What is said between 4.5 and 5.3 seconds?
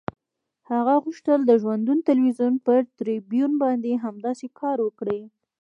کار وکړي.